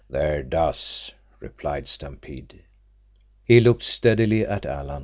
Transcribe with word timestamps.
"There 0.09 0.41
does," 0.41 1.11
replied 1.39 1.87
Stampede. 1.87 2.63
He 3.43 3.59
looked 3.59 3.83
steadily 3.83 4.43
at 4.43 4.65
Alan. 4.65 4.99